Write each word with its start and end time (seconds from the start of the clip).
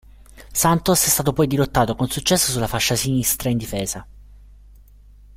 Santos 0.51 1.05
è 1.05 1.09
stato 1.09 1.31
poi 1.31 1.45
dirottato 1.45 1.93
con 1.95 2.07
successo 2.09 2.49
sulla 2.51 2.65
fascia 2.65 2.95
sinistra 2.95 3.49
in 3.51 3.57
difesa. 3.59 4.07